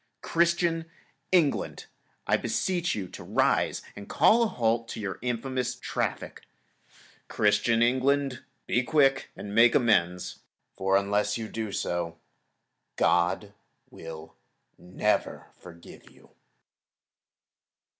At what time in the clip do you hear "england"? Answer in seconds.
1.31-1.85, 7.83-8.43